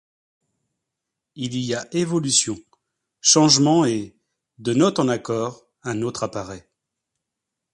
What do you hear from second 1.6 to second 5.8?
a évolution, changement et, de note en accords,